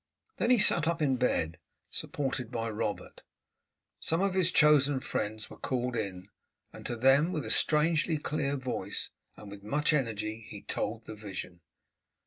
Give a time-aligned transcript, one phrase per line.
[0.37, 1.59] Then he sat up in bed,
[1.91, 3.21] supported by Robert;
[3.99, 6.27] some of his chosen friends were called in,
[6.73, 11.13] and to them, with a strangely clear voice and with much energy, he told the
[11.13, 11.61] vision.